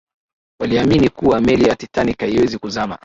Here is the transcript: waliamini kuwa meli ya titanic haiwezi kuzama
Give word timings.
waliamini 0.61 1.09
kuwa 1.09 1.41
meli 1.41 1.67
ya 1.69 1.75
titanic 1.75 2.19
haiwezi 2.19 2.57
kuzama 2.57 2.97